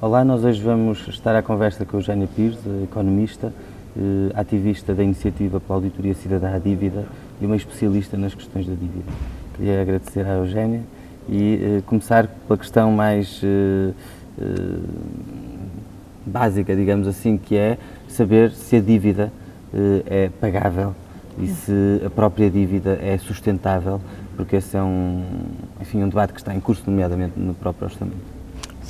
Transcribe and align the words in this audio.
Olá, 0.00 0.24
nós 0.24 0.42
hoje 0.44 0.62
vamos 0.62 1.06
estar 1.08 1.36
à 1.36 1.42
conversa 1.42 1.84
com 1.84 1.96
a 1.96 2.00
Eugénia 2.00 2.26
Pires, 2.34 2.58
economista, 2.82 3.52
eh, 3.94 4.32
ativista 4.34 4.94
da 4.94 5.04
Iniciativa 5.04 5.60
pela 5.60 5.76
Auditoria 5.76 6.14
Cidadã 6.14 6.54
à 6.54 6.58
Dívida 6.58 7.04
e 7.38 7.44
uma 7.44 7.54
especialista 7.54 8.16
nas 8.16 8.34
questões 8.34 8.66
da 8.66 8.72
dívida. 8.72 9.12
Queria 9.54 9.82
agradecer 9.82 10.26
à 10.26 10.36
Eugénia 10.36 10.82
e 11.28 11.60
eh, 11.62 11.82
começar 11.84 12.28
pela 12.28 12.58
questão 12.58 12.90
mais 12.92 13.42
eh, 13.44 13.92
básica, 16.24 16.74
digamos 16.74 17.06
assim, 17.06 17.36
que 17.36 17.54
é 17.56 17.76
saber 18.08 18.52
se 18.52 18.76
a 18.76 18.80
dívida 18.80 19.30
é 20.06 20.30
pagável 20.40 20.94
e 21.38 21.46
se 21.46 22.02
a 22.04 22.10
própria 22.10 22.50
dívida 22.50 22.98
é 23.02 23.18
sustentável, 23.18 24.00
porque 24.34 24.56
esse 24.56 24.76
é 24.76 24.82
um, 24.82 25.24
enfim, 25.80 26.02
um 26.02 26.08
debate 26.08 26.32
que 26.32 26.40
está 26.40 26.54
em 26.54 26.60
curso, 26.60 26.82
nomeadamente 26.86 27.38
no 27.38 27.54
próprio 27.54 27.86
orçamento. 27.86 28.29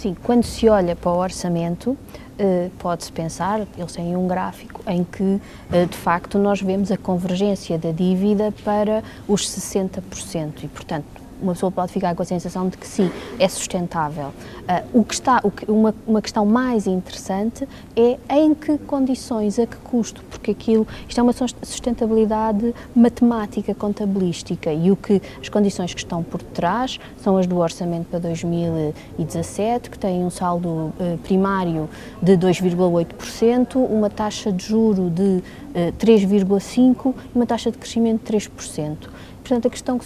Sim, 0.00 0.16
quando 0.22 0.44
se 0.44 0.66
olha 0.66 0.96
para 0.96 1.10
o 1.10 1.18
orçamento, 1.18 1.94
eh, 2.38 2.70
pode-se 2.78 3.12
pensar, 3.12 3.66
eles 3.76 3.92
têm 3.92 4.16
um 4.16 4.26
gráfico 4.26 4.82
em 4.86 5.04
que, 5.04 5.38
eh, 5.70 5.84
de 5.84 5.94
facto, 5.94 6.38
nós 6.38 6.62
vemos 6.62 6.90
a 6.90 6.96
convergência 6.96 7.76
da 7.76 7.90
dívida 7.90 8.50
para 8.64 9.04
os 9.28 9.46
60%. 9.46 10.64
E, 10.64 10.68
portanto, 10.68 11.04
uma 11.40 11.52
pessoa 11.52 11.70
pode 11.70 11.92
ficar 11.92 12.14
com 12.14 12.22
a 12.22 12.26
sensação 12.26 12.68
de 12.68 12.76
que 12.76 12.86
sim, 12.86 13.10
é 13.38 13.48
sustentável. 13.48 14.28
Uh, 14.28 15.00
o 15.00 15.04
que 15.04 15.14
está, 15.14 15.40
o 15.42 15.50
que, 15.50 15.70
uma, 15.70 15.94
uma 16.06 16.22
questão 16.22 16.44
mais 16.44 16.86
interessante 16.86 17.68
é 17.96 18.18
em 18.28 18.54
que 18.54 18.78
condições, 18.78 19.58
a 19.58 19.66
que 19.66 19.76
custo, 19.76 20.22
porque 20.30 20.50
aquilo, 20.50 20.86
isto 21.08 21.18
é 21.18 21.22
uma 21.22 21.32
sustentabilidade 21.32 22.74
matemática, 22.94 23.74
contabilística, 23.74 24.72
e 24.72 24.90
o 24.90 24.96
que, 24.96 25.20
as 25.40 25.48
condições 25.48 25.92
que 25.92 26.00
estão 26.00 26.22
por 26.22 26.42
trás 26.42 26.98
são 27.22 27.36
as 27.36 27.46
do 27.46 27.58
orçamento 27.58 28.06
para 28.08 28.18
2017, 28.18 29.90
que 29.90 29.98
tem 29.98 30.24
um 30.24 30.30
saldo 30.30 30.68
uh, 30.68 31.18
primário 31.22 31.88
de 32.22 32.36
2,8%, 32.36 33.76
uma 33.76 34.10
taxa 34.10 34.52
de 34.52 34.66
juro 34.66 35.10
de 35.10 35.22
uh, 35.22 35.42
ah, 35.74 35.92
3,5% 35.98 37.14
e 37.34 37.36
uma 37.36 37.46
taxa 37.46 37.70
de 37.70 37.78
crescimento 37.78 38.30
de 38.30 38.38
3%. 38.38 38.96
Portanto, 39.42 39.66
a 39.66 39.70
questão 39.70 39.98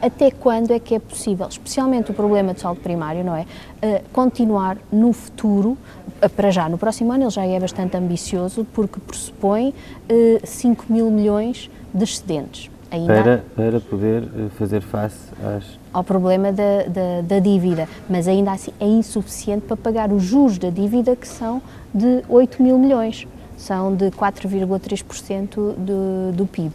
até 0.00 0.30
quando 0.30 0.70
é 0.70 0.78
que 0.78 0.94
é 0.94 0.98
possível, 0.98 1.46
especialmente 1.48 2.10
o 2.10 2.14
problema 2.14 2.54
de 2.54 2.60
saldo 2.60 2.80
primário, 2.80 3.24
não 3.24 3.34
é? 3.34 3.42
Uh, 3.42 4.02
continuar 4.12 4.76
no 4.92 5.12
futuro, 5.12 5.76
uh, 6.22 6.28
para 6.30 6.50
já, 6.50 6.68
no 6.68 6.78
próximo 6.78 7.12
ano 7.12 7.24
ele 7.24 7.30
já 7.30 7.44
é 7.44 7.58
bastante 7.58 7.96
ambicioso, 7.96 8.66
porque 8.72 9.00
pressupõe 9.00 9.70
uh, 9.70 9.74
eh, 10.08 10.40
5 10.44 10.84
mil 10.88 11.10
milhões 11.10 11.70
de 11.92 12.04
excedentes. 12.04 12.70
Ainda 12.90 13.22
para, 13.22 13.44
para 13.56 13.80
poder 13.80 14.22
fazer 14.56 14.80
face 14.80 15.32
às... 15.42 15.64
ao 15.92 16.04
problema 16.04 16.52
da, 16.52 16.84
da, 16.84 17.20
da, 17.22 17.38
dívida, 17.40 17.88
mas 18.08 18.28
ainda 18.28 18.52
assim 18.52 18.70
é 18.78 18.86
insuficiente 18.86 19.66
para 19.66 19.76
pagar 19.76 20.12
os 20.12 20.22
juros 20.22 20.58
da 20.58 20.70
dívida 20.70 21.16
que 21.16 21.26
são 21.26 21.60
de 21.92 22.22
8 22.28 22.62
mil 22.62 22.78
milhões, 22.78 23.26
são 23.56 23.96
de 23.96 24.10
4,3% 24.12 25.74
do, 25.74 26.32
do 26.32 26.46
PIB. 26.46 26.72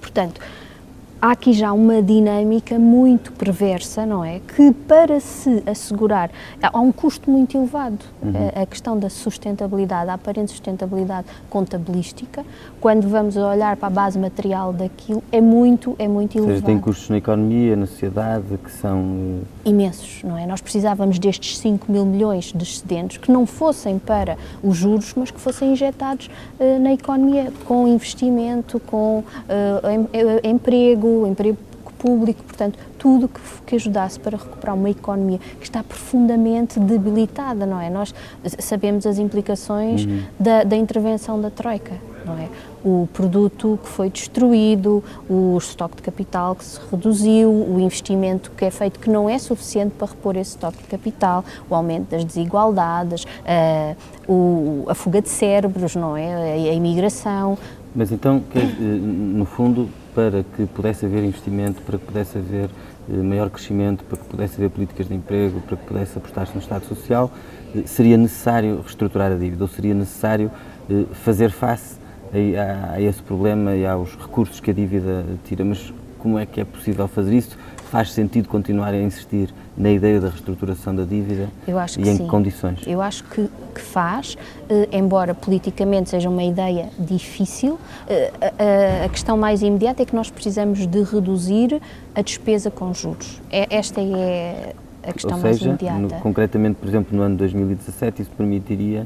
Portanto, 0.00 0.40
há 1.20 1.32
aqui 1.32 1.52
já 1.52 1.72
uma 1.72 2.02
dinâmica 2.02 2.78
muito 2.78 3.32
perversa, 3.32 4.06
não 4.06 4.24
é? 4.24 4.40
Que 4.40 4.72
para 4.72 5.20
se 5.20 5.62
assegurar, 5.66 6.30
há 6.62 6.80
um 6.80 6.90
custo 6.90 7.30
muito 7.30 7.56
elevado. 7.56 7.98
Uhum. 8.22 8.32
A, 8.56 8.62
a, 8.62 8.66
questão 8.66 8.98
da 8.98 9.10
sustentabilidade, 9.10 10.10
a 10.10 10.14
aparente 10.14 10.50
sustentabilidade 10.50 11.26
contabilística, 11.48 12.44
quando 12.80 13.08
vamos 13.08 13.36
olhar 13.36 13.76
para 13.76 13.88
a 13.88 13.90
base 13.90 14.18
material 14.18 14.72
daquilo, 14.72 15.22
é 15.30 15.40
muito, 15.40 15.94
é 15.98 16.08
muito 16.08 16.36
elevado. 16.36 16.52
Ou 16.52 16.60
seja, 16.60 16.66
tem 16.66 16.78
custos 16.78 17.10
na 17.10 17.18
economia, 17.18 17.76
na 17.76 17.86
sociedade, 17.86 18.44
que 18.62 18.70
são... 18.72 19.40
Eh, 19.64 19.70
Imensos, 19.70 20.22
não 20.24 20.38
é? 20.38 20.46
Nós 20.46 20.60
precisávamos 20.60 21.18
destes 21.18 21.58
5 21.58 21.90
mil 21.90 22.04
milhões 22.06 22.52
de 22.54 22.62
excedentes 22.62 23.18
que 23.18 23.30
não 23.30 23.44
fossem 23.46 23.98
para 23.98 24.38
os 24.62 24.76
juros, 24.76 25.12
mas 25.16 25.30
que 25.30 25.40
fossem 25.40 25.72
injetados 25.72 26.30
uh, 26.58 26.80
na 26.80 26.92
economia 26.92 27.52
com 27.66 27.86
investimento, 27.86 28.80
com 28.80 29.18
uh, 29.18 29.24
em, 30.44 30.50
emprego, 30.50 31.09
emprego 31.26 31.58
público, 32.00 32.42
portanto, 32.42 32.78
tudo 32.98 33.28
que, 33.28 33.40
que 33.66 33.76
ajudasse 33.76 34.18
para 34.18 34.36
recuperar 34.36 34.74
uma 34.74 34.90
economia 34.90 35.38
que 35.58 35.64
está 35.64 35.82
profundamente 35.82 36.80
debilitada, 36.80 37.66
não 37.66 37.78
é? 37.78 37.90
Nós 37.90 38.14
sabemos 38.58 39.06
as 39.06 39.18
implicações 39.18 40.04
uhum. 40.04 40.22
da, 40.38 40.64
da 40.64 40.76
intervenção 40.76 41.38
da 41.40 41.50
Troika, 41.50 41.92
não 42.24 42.38
é? 42.38 42.48
O 42.82 43.06
produto 43.12 43.78
que 43.82 43.88
foi 43.90 44.08
destruído, 44.08 45.04
o 45.28 45.58
estoque 45.58 45.96
de 45.96 46.02
capital 46.02 46.54
que 46.54 46.64
se 46.64 46.80
reduziu, 46.90 47.50
o 47.50 47.78
investimento 47.78 48.50
que 48.52 48.64
é 48.64 48.70
feito 48.70 48.98
que 48.98 49.10
não 49.10 49.28
é 49.28 49.38
suficiente 49.38 49.92
para 49.98 50.08
repor 50.08 50.34
esse 50.36 50.52
estoque 50.52 50.78
de 50.78 50.88
capital, 50.88 51.44
o 51.68 51.74
aumento 51.74 52.08
das 52.08 52.24
desigualdades, 52.24 53.24
uh, 53.24 53.96
o, 54.26 54.86
a 54.88 54.94
fuga 54.94 55.20
de 55.20 55.28
cérebros, 55.28 55.94
não 55.94 56.16
é? 56.16 56.32
A, 56.32 56.70
a 56.70 56.72
imigração. 56.72 57.58
Mas 57.94 58.10
então, 58.10 58.42
no 58.80 59.44
fundo, 59.44 59.90
para 60.14 60.42
que 60.42 60.66
pudesse 60.66 61.06
haver 61.06 61.24
investimento, 61.24 61.80
para 61.82 61.98
que 61.98 62.04
pudesse 62.04 62.38
haver 62.38 62.70
eh, 63.08 63.16
maior 63.16 63.50
crescimento, 63.50 64.04
para 64.04 64.18
que 64.18 64.24
pudesse 64.24 64.56
haver 64.56 64.70
políticas 64.70 65.08
de 65.08 65.14
emprego, 65.14 65.60
para 65.60 65.76
que 65.76 65.84
pudesse 65.86 66.18
apostar-se 66.18 66.54
no 66.54 66.60
Estado 66.60 66.84
Social, 66.86 67.30
eh, 67.74 67.82
seria 67.86 68.16
necessário 68.16 68.80
reestruturar 68.80 69.32
a 69.32 69.36
dívida, 69.36 69.64
ou 69.64 69.68
seria 69.68 69.94
necessário 69.94 70.50
eh, 70.90 71.04
fazer 71.12 71.50
face 71.50 71.98
a, 72.32 72.94
a 72.94 73.00
esse 73.00 73.22
problema 73.22 73.74
e 73.74 73.86
aos 73.86 74.14
recursos 74.16 74.60
que 74.60 74.70
a 74.70 74.74
dívida 74.74 75.24
tira. 75.44 75.64
Mas 75.64 75.92
como 76.18 76.38
é 76.38 76.46
que 76.46 76.60
é 76.60 76.64
possível 76.64 77.08
fazer 77.08 77.36
isso? 77.36 77.56
Faz 77.90 78.12
sentido 78.12 78.48
continuar 78.48 78.94
a 78.94 78.96
insistir 78.96 79.52
na 79.76 79.90
ideia 79.90 80.20
da 80.20 80.28
reestruturação 80.28 80.94
da 80.94 81.02
dívida 81.02 81.48
e 81.66 81.72
em 81.72 82.04
sim. 82.04 82.18
que 82.18 82.26
condições? 82.28 82.78
Eu 82.86 83.02
acho 83.02 83.24
que, 83.24 83.50
que 83.74 83.80
faz, 83.80 84.38
eh, 84.68 84.88
embora 84.92 85.34
politicamente 85.34 86.08
seja 86.08 86.30
uma 86.30 86.44
ideia 86.44 86.88
difícil, 86.96 87.80
eh, 88.08 88.30
a, 88.40 89.06
a, 89.06 89.08
questão 89.08 89.36
mais 89.36 89.60
imediata 89.60 90.04
é 90.04 90.06
que 90.06 90.14
nós 90.14 90.30
precisamos 90.30 90.86
de 90.86 91.02
reduzir 91.02 91.82
a 92.14 92.22
despesa 92.22 92.70
com 92.70 92.94
juros. 92.94 93.42
É, 93.50 93.66
esta 93.76 94.00
é 94.00 94.72
a 95.02 95.12
questão 95.12 95.40
seja, 95.40 95.48
mais 95.48 95.60
imediata. 95.60 96.14
No, 96.14 96.20
concretamente, 96.22 96.76
por 96.76 96.88
exemplo, 96.88 97.16
no 97.16 97.24
ano 97.24 97.36
2017, 97.36 98.22
isso 98.22 98.30
permitiria 98.36 99.04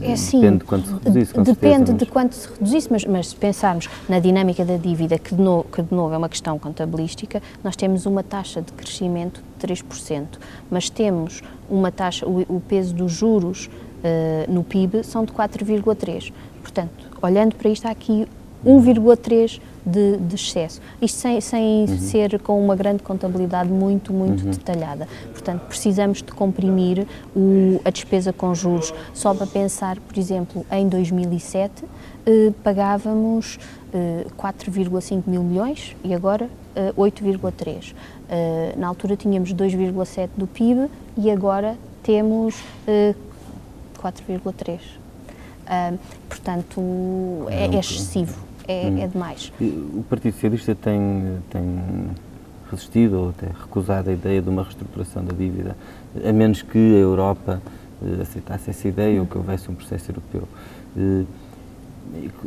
é 0.00 0.12
assim, 0.12 0.40
depende 0.40 0.58
de 0.58 0.64
quanto 0.64 0.86
se 0.86 0.92
reduzisse, 0.92 1.32
Depende 1.32 1.46
certeza, 1.46 1.92
mas... 1.92 1.96
de 1.96 2.06
quanto 2.06 2.34
se 2.34 2.48
reduzisse, 2.48 2.88
mas, 2.90 3.04
mas, 3.04 3.28
se 3.28 3.36
pensarmos 3.36 3.88
na 4.08 4.18
dinâmica 4.18 4.64
da 4.64 4.76
dívida, 4.76 5.18
que 5.18 5.34
de, 5.34 5.42
novo, 5.42 5.64
que 5.64 5.82
de 5.82 5.94
novo 5.94 6.14
é 6.14 6.16
uma 6.16 6.28
questão 6.28 6.58
contabilística, 6.58 7.42
nós 7.62 7.76
temos 7.76 8.06
uma 8.06 8.22
taxa 8.22 8.62
de 8.62 8.72
crescimento 8.72 9.42
de 9.58 9.66
3%, 9.66 10.26
mas 10.70 10.88
temos 10.88 11.42
uma 11.68 11.92
taxa, 11.92 12.26
o, 12.26 12.40
o 12.48 12.60
peso 12.60 12.94
dos 12.94 13.12
juros 13.12 13.66
uh, 13.66 14.50
no 14.50 14.64
PIB 14.64 15.04
são 15.04 15.24
de 15.24 15.32
4,3%. 15.32 16.32
Portanto, 16.62 16.90
olhando 17.20 17.54
para 17.56 17.68
isto, 17.68 17.86
há 17.86 17.90
aqui 17.90 18.26
1,3% 18.64 19.60
de, 19.84 20.16
de 20.16 20.34
excesso. 20.34 20.80
Isto 21.00 21.18
sem, 21.18 21.40
sem 21.40 21.80
uhum. 21.88 21.98
ser 21.98 22.38
com 22.40 22.62
uma 22.62 22.76
grande 22.76 23.02
contabilidade 23.02 23.68
muito, 23.68 24.12
muito 24.12 24.44
uhum. 24.44 24.50
detalhada. 24.50 25.08
Portanto, 25.32 25.62
precisamos 25.66 26.18
de 26.18 26.32
comprimir 26.32 27.06
o, 27.34 27.80
a 27.84 27.90
despesa 27.90 28.32
com 28.32 28.54
juros. 28.54 28.94
Só 29.12 29.34
para 29.34 29.46
pensar, 29.46 29.98
por 29.98 30.16
exemplo, 30.18 30.64
em 30.70 30.88
2007 30.88 31.84
eh, 32.24 32.52
pagávamos 32.62 33.58
eh, 33.92 34.26
4,5 34.38 35.22
mil 35.26 35.42
milhões 35.42 35.96
e 36.04 36.14
agora 36.14 36.48
eh, 36.76 36.92
8,3. 36.96 37.94
Eh, 38.28 38.74
na 38.76 38.86
altura 38.86 39.16
tínhamos 39.16 39.52
2,7 39.52 40.30
do 40.36 40.46
PIB 40.46 40.88
e 41.16 41.30
agora 41.30 41.76
temos 42.02 42.54
4,3. 44.00 44.80
Uh, 45.62 45.96
portanto, 46.28 46.80
é, 47.48 47.66
é 47.66 47.78
excessivo 47.78 48.34
é, 48.66 48.86
hum. 48.86 49.02
é 49.02 49.06
demais. 49.06 49.52
O 49.60 50.04
Partido 50.08 50.32
Socialista 50.34 50.74
tem, 50.74 51.38
tem 51.50 51.62
resistido 52.70 53.20
ou 53.20 53.28
até 53.30 53.46
recusado 53.46 54.10
a 54.10 54.12
ideia 54.12 54.40
de 54.40 54.48
uma 54.48 54.62
reestruturação 54.62 55.24
da 55.24 55.34
dívida, 55.34 55.76
a 56.24 56.32
menos 56.32 56.62
que 56.62 56.78
a 56.78 56.98
Europa 56.98 57.60
uh, 58.00 58.22
aceitasse 58.22 58.70
essa 58.70 58.88
ideia 58.88 59.20
ou 59.20 59.26
que 59.26 59.36
houvesse 59.36 59.70
um 59.70 59.74
processo 59.74 60.10
europeu. 60.10 60.48
Uh, 60.96 61.26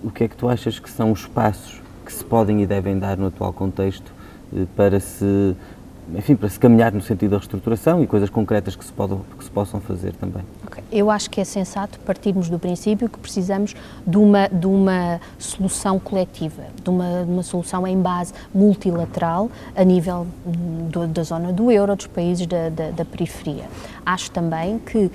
o 0.04 0.12
que 0.12 0.26
é 0.26 0.28
que 0.28 0.36
tu 0.36 0.50
achas 0.50 0.80
que 0.80 0.90
são 0.90 1.12
os 1.12 1.26
passos 1.26 1.82
que 2.06 2.14
se 2.14 2.24
podem 2.24 2.62
e 2.62 2.68
devem 2.68 3.00
dar 3.00 3.18
no 3.18 3.28
atual 3.28 3.54
contexto 3.54 4.12
uh, 4.52 4.68
para 4.76 5.00
se 5.00 5.56
enfim, 6.14 6.36
para 6.36 6.50
se 6.50 6.60
caminhar 6.60 6.92
no 6.92 7.02
sentido 7.02 7.32
da 7.32 7.38
reestruturação 7.38 8.04
e 8.04 8.08
coisas 8.08 8.30
concretas 8.30 8.76
que 8.76 8.86
se, 8.86 8.92
podam, 8.92 9.22
que 9.38 9.44
se 9.44 9.50
possam 9.50 9.80
fazer 9.80 10.14
também. 10.14 10.44
Okay. 10.68 10.84
Eu 10.92 11.10
acho 11.10 11.30
que 11.30 11.42
é 11.42 11.44
sensato 11.44 12.00
partirmos 12.00 12.50
do 12.50 12.60
princípio 12.60 13.10
que 13.10 13.18
precisamos 13.18 13.76
de 14.06 14.18
uma, 14.18 14.48
de 14.48 14.68
uma 14.68 15.20
solução 15.40 16.00
coletiva, 16.00 16.64
de 16.84 16.90
uma, 16.90 17.24
de 17.24 17.32
uma 17.32 17.44
solução 17.44 17.88
em 17.88 18.00
base 18.00 18.34
multilateral 18.54 19.50
a 19.76 19.84
nível 19.84 20.28
do, 20.46 21.08
da 21.08 21.24
zona 21.24 21.52
do 21.52 21.72
euro, 21.72 21.96
dos 21.96 22.08
países 22.08 22.46
da, 22.46 22.70
da, 22.70 22.92
da 22.92 23.06
periferia. 23.06 23.66
Acho 24.06 24.32
também 24.32 24.80
que 24.80 25.06
uh, 25.06 25.12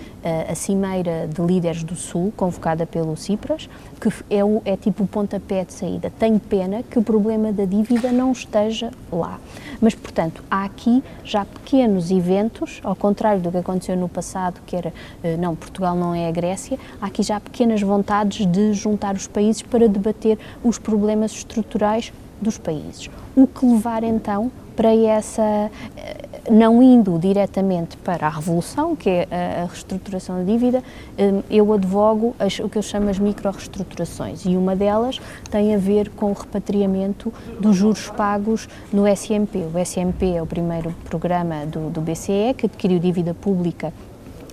a 0.51 0.55
Cimeira 0.55 1.29
de 1.33 1.41
Líderes 1.41 1.83
do 1.83 1.95
Sul, 1.95 2.33
convocada 2.37 2.85
pelo 2.85 3.17
Cipras, 3.17 3.69
que 4.01 4.13
é, 4.29 4.45
o, 4.45 4.61
é 4.65 4.77
tipo 4.77 5.05
o 5.05 5.07
pontapé 5.07 5.65
de 5.65 5.73
saída. 5.73 6.13
Tenho 6.19 6.41
pena 6.41 6.83
que 6.83 6.99
o 6.99 7.03
problema 7.03 7.53
da 7.53 7.65
dívida 7.65 8.11
não 8.11 8.33
esteja 8.33 8.91
lá. 9.13 9.39
Mas, 9.81 9.95
portanto, 9.95 10.43
há 10.51 10.65
aqui 10.65 10.81
aqui 10.81 11.05
já 11.23 11.45
pequenos 11.45 12.11
eventos, 12.11 12.81
ao 12.83 12.97
contrário 12.97 13.41
do 13.41 13.51
que 13.51 13.59
aconteceu 13.59 13.97
no 13.97 14.09
passado, 14.09 14.61
que 14.67 14.75
era, 14.75 14.93
eh, 15.23 15.37
não, 15.37 15.55
Portugal 15.55 15.95
não 15.95 16.15
é 16.15 16.27
a 16.27 16.31
Grécia, 16.31 16.79
há 17.01 17.07
aqui 17.07 17.23
já 17.23 17.39
pequenas 17.39 17.81
vontades 17.83 18.47
de 18.47 18.73
juntar 18.73 19.15
os 19.15 19.27
países 19.27 19.63
para 19.63 19.89
debater 19.89 20.39
os 20.65 20.79
problemas 20.79 21.33
estruturais 21.33 22.13
dos 22.41 22.57
países. 22.57 23.11
O 23.37 23.47
que 23.47 23.65
levar 23.65 24.03
então 24.03 24.51
para 24.75 24.95
essa, 24.95 25.71
eh, 25.97 26.17
não 26.49 26.83
indo 26.83 27.19
diretamente 27.19 27.97
para 27.97 28.27
a 28.27 28.31
revolução, 28.31 28.95
que 28.95 29.09
é 29.09 29.29
a, 29.31 29.67
reestruturação 29.67 30.39
da 30.39 30.45
dívida, 30.45 30.83
eh, 31.19 31.43
eu 31.51 31.73
advogo 31.73 32.35
as, 32.39 32.59
o 32.59 32.69
que 32.69 32.79
eu 32.79 32.83
chamo 32.83 33.11
as 33.11 33.19
micro-reestruturações 33.19 34.45
e 34.45 34.57
uma 34.57 34.77
delas 34.77 35.21
tem 35.51 35.75
a 35.75 35.79
ver 35.79 36.11
com 36.11 36.31
o 36.31 36.33
repatriamento 36.33 37.33
dos 37.61 37.77
juros 37.77 38.09
pagos 38.11 38.69
no 38.93 39.07
SMP. 39.07 39.59
O 39.59 39.79
SMP 39.79 40.33
é 40.33 40.43
o 40.43 40.47
primeiro 40.47 40.95
programa 41.05 41.67
do, 41.67 41.91
do 41.91 42.01
BCE 42.01 42.55
que 42.57 42.67
adquiriu 42.67 42.99
dívida 42.99 43.35
pública 43.35 43.93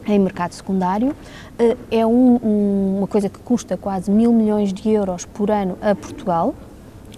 em 0.05 0.19
mercado 0.19 0.53
secundário. 0.53 1.15
Eh, 1.59 1.77
é 1.91 2.05
um, 2.05 2.39
um, 2.43 2.95
uma 2.99 3.07
coisa 3.07 3.29
que 3.29 3.39
custa 3.39 3.77
quase 3.77 4.09
mil 4.09 4.33
milhões 4.33 4.73
de 4.73 4.89
euros 4.89 5.25
por 5.25 5.51
ano 5.51 5.77
a 5.81 5.93
Portugal 5.93 6.53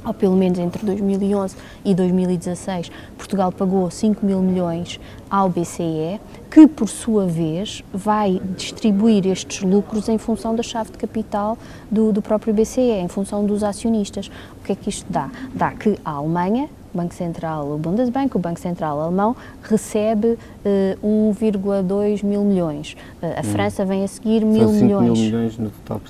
ou 0.09 0.13
pelo 0.13 0.35
menos 0.35 0.57
entre 0.57 0.83
2011 0.83 1.55
e 1.85 1.93
2016, 1.93 2.91
Portugal 3.15 3.51
pagou 3.51 3.89
5 3.91 4.25
mil 4.25 4.41
milhões 4.41 4.99
ao 5.29 5.47
BCE, 5.49 6.19
que 6.49 6.65
por 6.65 6.89
sua 6.89 7.27
vez 7.27 7.83
vai 7.93 8.41
distribuir 8.57 9.27
estes 9.27 9.61
lucros 9.61 10.09
em 10.09 10.17
função 10.17 10.55
da 10.55 10.63
chave 10.63 10.91
de 10.91 10.97
capital 10.97 11.59
do, 11.91 12.11
do 12.11 12.23
próprio 12.23 12.51
BCE, 12.53 12.81
em 12.81 13.07
função 13.07 13.45
dos 13.45 13.63
acionistas. 13.63 14.31
O 14.59 14.65
que 14.65 14.71
é 14.71 14.75
que 14.75 14.89
isto 14.89 15.05
dá? 15.11 15.29
Dá 15.53 15.71
que 15.71 15.99
a 16.03 16.11
Alemanha, 16.11 16.67
Banco 16.93 17.13
Central, 17.13 17.71
o 17.71 17.77
Bundesbank, 17.77 18.35
o 18.35 18.39
Banco 18.39 18.59
Central 18.59 18.99
alemão, 18.99 19.35
recebe 19.61 20.27
uh, 20.27 20.37
eh, 20.65 20.97
1,2 21.03 22.23
mil 22.23 22.43
milhões. 22.43 22.95
Uh, 23.21 23.25
a 23.25 23.39
hum. 23.39 23.43
França 23.43 23.85
vem 23.85 24.03
a 24.03 24.07
seguir 24.07 24.41
São 24.41 24.49
mil 24.49 24.69
milhões. 24.69 25.03
mil 25.03 25.13
milhões 25.13 25.57
no 25.57 25.69
total, 25.69 26.01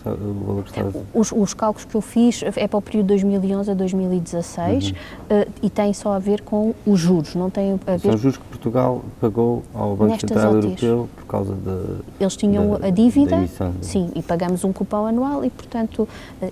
valor 0.45 0.63
está 0.65 0.81
a 0.81 0.89
os, 1.13 1.31
os 1.31 1.53
cálculos 1.53 1.85
que 1.85 1.95
eu 1.95 2.01
fiz 2.01 2.41
é 2.43 2.67
para 2.67 2.77
o 2.77 2.81
período 2.81 3.07
2011 3.07 3.71
a 3.71 3.73
2016 3.73 4.85
uhum. 4.85 4.91
uh, 4.91 5.47
e 5.61 5.69
tem 5.69 5.93
só 5.93 6.13
a 6.13 6.19
ver 6.19 6.41
com 6.41 6.73
os 6.85 6.99
juros, 6.99 7.35
não 7.35 7.49
tem 7.49 7.73
a 7.73 7.97
ver... 7.97 7.99
São 7.99 8.17
juros 8.17 8.37
que 8.37 8.43
Portugal 8.45 9.03
pagou 9.19 9.63
ao 9.73 9.95
Banco 9.95 10.19
Central 10.19 10.55
Europeu 10.55 11.09
por 11.15 11.25
causa 11.25 11.53
da 11.53 11.97
Eles 12.19 12.35
tinham 12.35 12.77
da, 12.77 12.87
a 12.87 12.89
dívida, 12.89 13.35
emissão, 13.35 13.73
sim, 13.81 14.09
e 14.15 14.21
pagamos 14.21 14.63
um 14.63 14.71
cupão 14.71 15.05
anual 15.05 15.43
e, 15.43 15.49
portanto, 15.49 16.07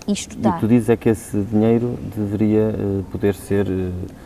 isto 0.08 0.38
dá... 0.38 0.58
E 0.58 0.60
tu 0.60 0.68
dizes 0.68 0.90
é 0.90 0.98
que 0.98 1.10
esse 1.10 1.38
dinheiro 1.42 1.98
deveria 2.16 2.74
poder 3.12 3.36
ser 3.36 3.68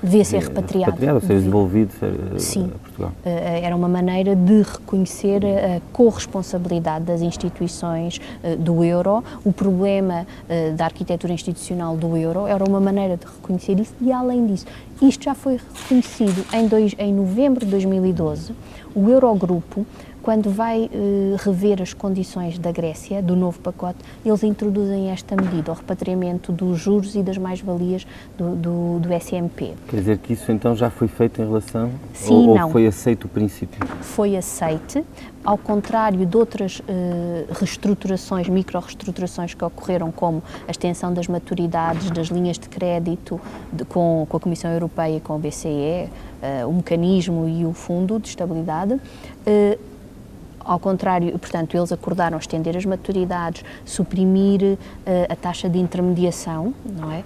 devia 0.01 0.25
ser 0.25 0.41
repatriado. 0.41 0.91
repatriado 0.91 1.21
ser 1.21 1.41
devolvido 1.41 1.93
a, 2.35 2.39
Sim. 2.39 2.71
a 2.73 2.79
Portugal. 2.79 3.11
Uh, 3.25 3.29
era 3.63 3.75
uma 3.75 3.87
maneira 3.87 4.35
de 4.35 4.61
reconhecer 4.61 5.41
a 5.45 5.81
corresponsabilidade 5.91 7.05
das 7.05 7.21
instituições 7.21 8.19
do 8.59 8.83
euro. 8.83 9.23
O 9.43 9.51
problema 9.51 10.25
da 10.75 10.85
arquitetura 10.85 11.33
institucional 11.33 11.95
do 11.95 12.15
euro 12.17 12.47
era 12.47 12.63
uma 12.63 12.79
maneira 12.79 13.17
de 13.17 13.25
reconhecer 13.25 13.79
isso 13.79 13.93
e, 14.01 14.11
além 14.11 14.45
disso, 14.47 14.65
isto 15.01 15.23
já 15.23 15.33
foi 15.33 15.59
reconhecido 15.81 16.45
em, 16.53 16.67
dois, 16.67 16.95
em 16.97 17.13
novembro 17.13 17.65
de 17.65 17.71
2012. 17.71 18.53
O 18.93 19.09
Eurogrupo 19.09 19.85
quando 20.21 20.49
vai 20.49 20.85
uh, 20.85 21.35
rever 21.43 21.81
as 21.81 21.93
condições 21.93 22.57
da 22.59 22.71
Grécia, 22.71 23.21
do 23.21 23.35
novo 23.35 23.59
pacote, 23.59 23.99
eles 24.25 24.43
introduzem 24.43 25.09
esta 25.09 25.35
medida, 25.35 25.71
o 25.71 25.75
repatriamento 25.75 26.51
dos 26.51 26.79
juros 26.79 27.15
e 27.15 27.23
das 27.23 27.37
mais-valias 27.37 28.05
do, 28.37 28.55
do, 28.55 28.99
do, 28.99 29.13
SMP. 29.13 29.73
Quer 29.87 29.97
dizer 29.97 30.17
que 30.19 30.33
isso 30.33 30.51
então 30.51 30.75
já 30.75 30.89
foi 30.89 31.07
feito 31.07 31.41
em 31.41 31.45
relação? 31.45 31.91
Sim, 32.13 32.49
ou, 32.49 32.55
não. 32.55 32.65
ou 32.65 32.71
foi 32.71 32.87
aceito 32.87 33.25
o 33.25 33.27
princípio? 33.27 33.85
Foi 34.01 34.35
aceite, 34.37 35.03
ao 35.43 35.57
contrário 35.57 36.25
de 36.25 36.37
outras 36.37 36.79
uh, 36.79 36.83
reestruturações, 37.51 38.47
micro-reestruturações 38.47 39.53
que 39.53 39.65
ocorreram, 39.65 40.11
como 40.11 40.43
a 40.67 40.71
extensão 40.71 41.13
das 41.13 41.27
maturidades 41.27 42.11
das 42.11 42.27
linhas 42.27 42.59
de 42.59 42.69
crédito 42.69 43.41
de, 43.73 43.83
com, 43.85 44.25
com, 44.29 44.37
a 44.37 44.39
Comissão 44.39 44.71
Europeia 44.71 45.17
e 45.17 45.19
com 45.19 45.35
o 45.35 45.39
BCE, 45.39 46.09
eh, 46.41 46.65
o 46.65 46.73
mecanismo 46.73 47.47
e 47.47 47.65
o 47.65 47.73
Fundo 47.73 48.19
de 48.19 48.29
Estabilidade, 48.29 48.99
ao 50.63 50.79
contrário, 50.79 51.37
portanto, 51.37 51.75
eles 51.75 51.91
acordaram 51.91 52.37
estender 52.37 52.75
as 52.75 52.85
maturidades, 52.85 53.63
suprimir 53.85 54.61
uh, 54.63 54.77
a 55.29 55.35
taxa 55.35 55.69
de 55.69 55.79
intermediação, 55.79 56.73
não 56.85 57.11
é? 57.11 57.23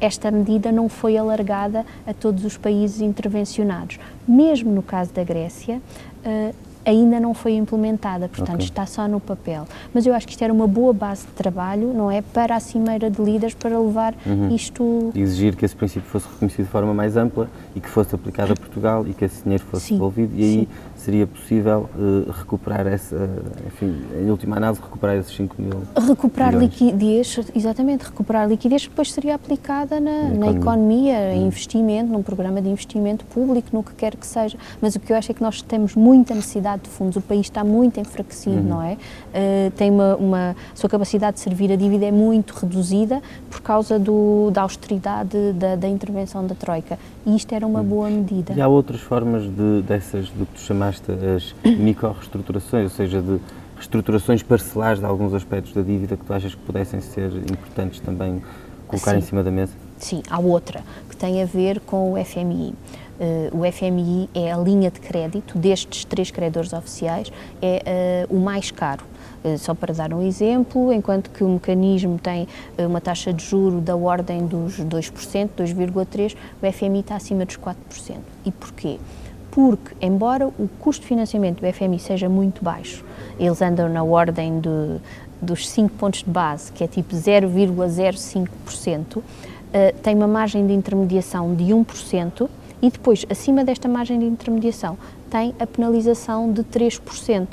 Esta 0.00 0.30
medida 0.30 0.70
não 0.70 0.88
foi 0.88 1.16
alargada 1.16 1.84
a 2.06 2.12
todos 2.12 2.44
os 2.44 2.56
países 2.56 3.00
intervencionados. 3.00 3.98
Mesmo 4.28 4.70
no 4.70 4.82
caso 4.82 5.12
da 5.12 5.24
Grécia, 5.24 5.80
uh, 6.24 6.54
ainda 6.86 7.18
não 7.18 7.34
foi 7.34 7.56
implementada, 7.56 8.28
portanto 8.28 8.54
okay. 8.54 8.66
está 8.66 8.86
só 8.86 9.08
no 9.08 9.18
papel. 9.18 9.66
Mas 9.92 10.06
eu 10.06 10.14
acho 10.14 10.24
que 10.24 10.32
isto 10.32 10.42
era 10.42 10.52
uma 10.52 10.68
boa 10.68 10.92
base 10.92 11.26
de 11.26 11.32
trabalho, 11.32 11.92
não 11.92 12.08
é, 12.08 12.22
para 12.22 12.54
a 12.54 12.60
cimeira 12.60 13.10
de 13.10 13.20
líderes 13.20 13.54
para 13.54 13.76
levar 13.76 14.14
uhum. 14.24 14.54
isto... 14.54 15.10
exigir 15.14 15.56
que 15.56 15.64
esse 15.64 15.74
princípio 15.74 16.08
fosse 16.08 16.28
reconhecido 16.28 16.66
de 16.66 16.70
forma 16.70 16.94
mais 16.94 17.16
ampla 17.16 17.48
e 17.74 17.80
que 17.80 17.88
fosse 17.88 18.14
aplicado 18.14 18.52
a 18.52 18.56
Portugal 18.56 19.04
e 19.06 19.12
que 19.12 19.24
esse 19.24 19.42
dinheiro 19.42 19.64
fosse 19.64 19.86
Sim. 19.86 19.94
devolvido 19.94 20.32
e 20.36 20.42
aí 20.42 20.58
Sim. 20.60 20.68
Seria 21.06 21.24
possível 21.24 21.88
uh, 21.94 22.32
recuperar 22.32 22.84
essa, 22.84 23.30
enfim, 23.64 23.96
em 24.20 24.28
última 24.28 24.56
análise, 24.56 24.80
recuperar 24.82 25.16
esses 25.16 25.34
5 25.36 25.54
mil 25.62 25.82
Recuperar 25.96 26.52
milhões. 26.52 26.72
liquidez, 26.72 27.38
exatamente, 27.54 28.02
recuperar 28.06 28.48
liquidez 28.48 28.82
que 28.82 28.88
depois 28.88 29.12
seria 29.12 29.36
aplicada 29.36 30.00
na, 30.00 30.10
na 30.10 30.26
economia, 30.26 30.38
na 30.38 30.50
economia 30.50 31.14
uhum. 31.14 31.32
em 31.32 31.46
investimento, 31.46 32.12
num 32.12 32.22
programa 32.24 32.60
de 32.60 32.68
investimento 32.68 33.24
público, 33.26 33.68
no 33.72 33.84
que 33.84 33.94
quer 33.94 34.16
que 34.16 34.26
seja. 34.26 34.58
Mas 34.82 34.96
o 34.96 35.00
que 35.00 35.12
eu 35.12 35.16
acho 35.16 35.30
é 35.30 35.34
que 35.34 35.42
nós 35.42 35.62
temos 35.62 35.94
muita 35.94 36.34
necessidade 36.34 36.82
de 36.82 36.90
fundos, 36.90 37.16
o 37.16 37.20
país 37.20 37.46
está 37.46 37.62
muito 37.62 38.00
enfraquecido, 38.00 38.56
uhum. 38.56 38.62
não 38.64 38.82
é? 38.82 38.94
Uh, 38.94 39.70
tem 39.76 39.88
uma, 39.88 40.16
uma, 40.16 40.50
a 40.50 40.76
sua 40.76 40.90
capacidade 40.90 41.36
de 41.36 41.40
servir 41.40 41.70
a 41.70 41.76
dívida 41.76 42.06
é 42.06 42.12
muito 42.12 42.50
reduzida 42.52 43.22
por 43.48 43.60
causa 43.60 43.96
do, 43.96 44.50
da 44.50 44.62
austeridade 44.62 45.52
da, 45.52 45.76
da 45.76 45.88
intervenção 45.88 46.44
da 46.44 46.56
Troika. 46.56 46.98
E 47.24 47.36
isto 47.36 47.52
era 47.54 47.66
uma 47.66 47.80
uhum. 47.80 47.86
boa 47.86 48.10
medida. 48.10 48.54
E 48.54 48.60
há 48.60 48.66
outras 48.68 49.00
formas 49.00 49.42
de, 49.42 49.82
dessas, 49.82 50.28
do 50.30 50.46
que 50.46 50.54
tu 50.54 50.60
chamaste 50.60 50.95
as 51.36 51.54
micro-reestruturações, 51.64 52.84
ou 52.84 52.90
seja, 52.90 53.22
de 53.22 53.40
reestruturações 53.76 54.42
parcelares 54.42 55.00
de 55.00 55.06
alguns 55.06 55.34
aspectos 55.34 55.72
da 55.72 55.82
dívida 55.82 56.16
que 56.16 56.24
tu 56.24 56.32
achas 56.32 56.54
que 56.54 56.60
pudessem 56.62 57.00
ser 57.00 57.30
importantes 57.50 58.00
também 58.00 58.42
colocar 58.86 59.12
Sim. 59.12 59.18
em 59.18 59.20
cima 59.20 59.42
da 59.42 59.50
mesa? 59.50 59.72
Sim, 59.98 60.22
há 60.30 60.38
outra 60.38 60.82
que 61.08 61.16
tem 61.16 61.42
a 61.42 61.46
ver 61.46 61.80
com 61.80 62.12
o 62.12 62.24
FMI. 62.24 62.74
Uh, 63.18 63.60
o 63.60 63.72
FMI 63.72 64.28
é 64.34 64.52
a 64.52 64.58
linha 64.58 64.90
de 64.90 65.00
crédito 65.00 65.56
destes 65.56 66.04
três 66.04 66.30
credores 66.30 66.72
oficiais, 66.74 67.32
é 67.62 68.26
uh, 68.30 68.36
o 68.36 68.38
mais 68.38 68.70
caro. 68.70 69.04
Uh, 69.42 69.56
só 69.56 69.74
para 69.74 69.94
dar 69.94 70.12
um 70.12 70.20
exemplo, 70.20 70.92
enquanto 70.92 71.30
que 71.30 71.42
o 71.42 71.48
mecanismo 71.48 72.18
tem 72.18 72.46
uma 72.78 73.00
taxa 73.00 73.32
de 73.32 73.42
juro 73.42 73.80
da 73.80 73.96
ordem 73.96 74.46
dos 74.46 74.78
2%, 74.80 75.48
2,3%, 75.56 76.36
o 76.62 76.72
FMI 76.72 77.00
está 77.00 77.16
acima 77.16 77.46
dos 77.46 77.56
4%. 77.56 78.16
E 78.44 78.52
porquê? 78.52 78.98
Porque, 79.56 79.96
embora 80.02 80.46
o 80.46 80.68
custo 80.78 81.00
de 81.00 81.08
financiamento 81.08 81.62
do 81.62 81.72
FMI 81.72 81.98
seja 81.98 82.28
muito 82.28 82.62
baixo, 82.62 83.02
eles 83.40 83.62
andam 83.62 83.88
na 83.88 84.04
ordem 84.04 84.60
de, 84.60 84.98
dos 85.40 85.66
5 85.70 85.94
pontos 85.94 86.22
de 86.22 86.28
base, 86.28 86.70
que 86.70 86.84
é 86.84 86.86
tipo 86.86 87.16
0,05%, 87.16 89.22
tem 90.02 90.14
uma 90.14 90.28
margem 90.28 90.66
de 90.66 90.74
intermediação 90.74 91.54
de 91.54 91.64
1%, 91.64 92.50
e 92.82 92.90
depois, 92.90 93.24
acima 93.30 93.64
desta 93.64 93.88
margem 93.88 94.18
de 94.18 94.26
intermediação, 94.26 94.98
tem 95.30 95.54
a 95.58 95.66
penalização 95.66 96.52
de 96.52 96.62
3%. 96.62 97.46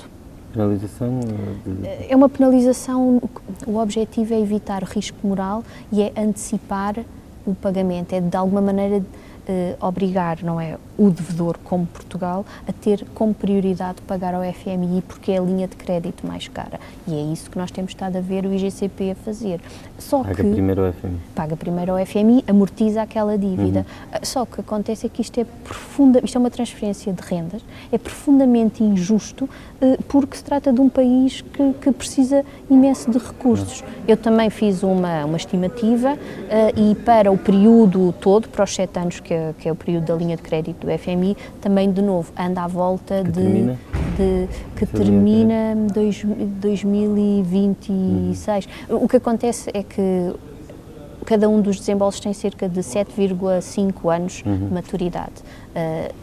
Penalização? 0.51 1.21
De... 1.65 1.87
É 2.09 2.15
uma 2.17 2.27
penalização, 2.27 3.21
o 3.65 3.77
objetivo 3.77 4.33
é 4.33 4.41
evitar 4.41 4.83
o 4.83 4.85
risco 4.85 5.25
moral 5.25 5.63
e 5.89 6.01
é 6.01 6.11
antecipar 6.17 6.97
o 7.45 7.55
pagamento, 7.55 8.11
é 8.11 8.19
de 8.19 8.35
alguma 8.35 8.61
maneira 8.61 9.01
eh, 9.45 9.75
obrigar, 9.81 10.41
não 10.41 10.59
é, 10.59 10.77
o 10.97 11.09
devedor, 11.09 11.57
como 11.63 11.85
Portugal, 11.85 12.45
a 12.67 12.71
ter 12.71 13.05
como 13.13 13.33
prioridade 13.33 14.01
pagar 14.01 14.33
ao 14.33 14.41
FMI 14.43 15.03
porque 15.07 15.31
é 15.31 15.37
a 15.37 15.41
linha 15.41 15.67
de 15.67 15.75
crédito 15.75 16.25
mais 16.25 16.47
cara. 16.47 16.79
E 17.07 17.13
é 17.13 17.21
isso 17.33 17.49
que 17.49 17.57
nós 17.57 17.71
temos 17.71 17.91
estado 17.91 18.17
a 18.17 18.21
ver 18.21 18.45
o 18.45 18.53
IGCP 18.53 19.11
a 19.11 19.15
fazer. 19.15 19.59
Só 19.97 20.23
paga 20.23 20.35
que, 20.35 20.43
primeiro 20.43 20.85
ao 20.85 20.93
FMI. 20.93 21.17
Paga 21.35 21.55
primeiro 21.55 21.91
ao 21.93 22.05
FMI, 22.05 22.43
amortiza 22.47 23.01
aquela 23.01 23.37
dívida. 23.37 23.79
Uhum. 23.79 24.07
Ah, 24.11 24.19
só 24.23 24.45
que 24.45 24.61
acontece 24.61 25.05
é 25.05 25.09
que 25.09 25.21
isto 25.21 25.39
é 25.39 25.45
profunda, 25.63 26.19
isto 26.23 26.35
é 26.37 26.39
uma 26.39 26.51
transferência 26.51 27.11
de 27.11 27.21
rendas, 27.21 27.61
é 27.91 27.97
profundamente 27.97 28.83
injusto 28.83 29.49
eh, 29.81 29.97
porque 30.07 30.37
se 30.37 30.43
trata 30.43 30.71
de 30.71 30.79
um 30.79 30.89
país 30.89 31.41
que, 31.41 31.73
que 31.73 31.91
precisa 31.91 32.45
imenso 32.69 33.09
de 33.11 33.17
recursos. 33.17 33.81
Uhum. 33.81 33.87
Eu 34.07 34.17
também 34.17 34.49
fiz 34.49 34.83
uma, 34.83 35.25
uma 35.25 35.37
estimativa 35.37 36.17
eh, 36.49 36.73
e 36.75 36.95
para 36.95 37.31
o 37.31 37.37
período 37.37 38.13
todo, 38.19 38.47
para 38.49 38.63
os 38.63 38.73
sete 38.73 38.99
anos 38.99 39.19
que 39.19 39.33
é, 39.33 39.53
que 39.57 39.67
é 39.67 39.71
o 39.71 39.75
período 39.75 40.05
da 40.05 40.15
linha 40.15 40.35
de 40.35 40.41
crédito 40.41 40.82
do 40.85 40.97
FMI, 40.97 41.35
também 41.61 41.91
de 41.91 42.01
novo 42.01 42.31
anda 42.37 42.63
à 42.63 42.67
volta 42.67 43.23
que 43.23 43.31
de, 43.31 43.41
termina? 43.41 43.79
de 44.17 44.47
que 44.75 44.85
termina 44.85 45.75
dois, 45.93 46.23
2026. 46.23 48.67
Uhum. 48.89 49.03
O 49.03 49.07
que 49.07 49.17
acontece 49.17 49.69
é 49.73 49.83
que 49.83 50.33
cada 51.25 51.49
um 51.49 51.61
dos 51.61 51.77
desembolsos 51.77 52.19
tem 52.19 52.33
cerca 52.33 52.67
de 52.67 52.81
7,5 52.81 54.13
anos 54.13 54.43
uhum. 54.45 54.67
de 54.67 54.73
maturidade. 54.73 55.41
Uh, 55.75 56.13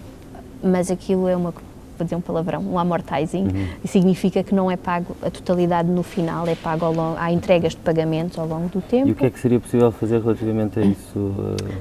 mas 0.62 0.90
aquilo 0.90 1.26
é 1.26 1.35
uma 1.35 1.55
para 2.00 2.04
dizer 2.04 2.16
um 2.16 2.21
palavrão, 2.21 2.62
um 2.62 2.78
amortizing, 2.78 3.45
uhum. 3.45 3.66
significa 3.85 4.42
que 4.42 4.54
não 4.54 4.71
é 4.71 4.76
pago 4.76 5.14
a 5.23 5.30
totalidade 5.30 5.90
no 5.90 6.02
final, 6.02 6.47
é 6.47 6.54
pago 6.54 6.87
ao 6.87 6.92
longo, 6.95 7.16
há 7.19 7.30
entregas 7.30 7.73
de 7.73 7.78
pagamentos 7.78 8.38
ao 8.38 8.47
longo 8.47 8.69
do 8.69 8.80
tempo. 8.80 9.09
E 9.09 9.12
o 9.12 9.14
que 9.14 9.26
é 9.26 9.30
que 9.30 9.38
seria 9.38 9.61
possível 9.61 9.92
fazer 9.92 10.23
relativamente 10.23 10.78
a 10.78 10.83
isso? 10.83 11.35